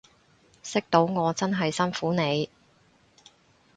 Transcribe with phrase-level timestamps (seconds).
[0.63, 2.49] 識到我真係辛苦你